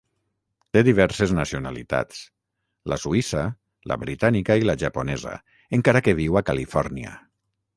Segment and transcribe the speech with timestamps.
[0.75, 2.21] Té diverses nacionalitats,
[2.93, 3.43] la suïssa,
[3.93, 5.35] la britànica i la japonesa,
[5.81, 7.15] encara que viu a Califòrnia.